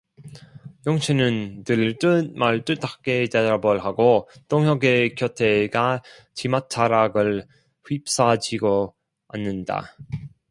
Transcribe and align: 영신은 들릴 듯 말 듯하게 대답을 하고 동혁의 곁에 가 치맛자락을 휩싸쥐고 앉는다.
영신은 0.87 1.63
들릴 1.63 1.99
듯 1.99 2.31
말 2.35 2.65
듯하게 2.65 3.27
대답을 3.31 3.83
하고 3.85 4.27
동혁의 4.47 5.13
곁에 5.13 5.67
가 5.67 6.01
치맛자락을 6.33 7.45
휩싸쥐고 7.87 8.95
앉는다. 9.27 9.95